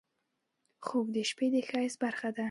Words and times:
خوب 0.85 1.05
د 1.15 1.17
شپه 1.29 1.45
د 1.53 1.55
ښایست 1.69 1.97
برخه 2.03 2.29
ده 2.35 2.39